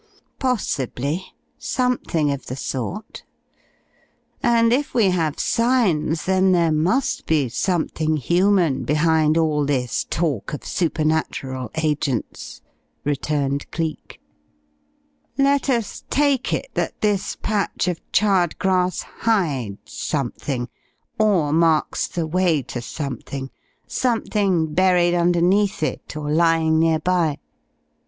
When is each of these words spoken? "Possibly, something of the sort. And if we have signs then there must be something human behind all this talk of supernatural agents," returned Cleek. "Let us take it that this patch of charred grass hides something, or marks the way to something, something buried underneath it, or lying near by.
"Possibly, 0.39 1.27
something 1.59 2.31
of 2.31 2.47
the 2.47 2.55
sort. 2.55 3.23
And 4.41 4.73
if 4.73 4.95
we 4.95 5.11
have 5.11 5.39
signs 5.39 6.25
then 6.25 6.53
there 6.53 6.71
must 6.71 7.27
be 7.27 7.49
something 7.49 8.17
human 8.17 8.83
behind 8.83 9.37
all 9.37 9.63
this 9.63 10.03
talk 10.09 10.55
of 10.55 10.65
supernatural 10.65 11.69
agents," 11.75 12.63
returned 13.03 13.69
Cleek. 13.69 14.19
"Let 15.37 15.69
us 15.69 16.03
take 16.09 16.51
it 16.51 16.71
that 16.73 16.99
this 17.01 17.35
patch 17.35 17.87
of 17.87 18.01
charred 18.11 18.57
grass 18.57 19.01
hides 19.03 19.91
something, 19.93 20.67
or 21.19 21.53
marks 21.53 22.07
the 22.07 22.25
way 22.25 22.63
to 22.63 22.81
something, 22.81 23.51
something 23.85 24.73
buried 24.73 25.13
underneath 25.13 25.83
it, 25.83 26.17
or 26.17 26.31
lying 26.31 26.79
near 26.79 26.97
by. 26.97 27.37